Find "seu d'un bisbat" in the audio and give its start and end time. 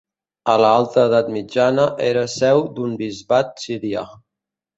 2.37-3.63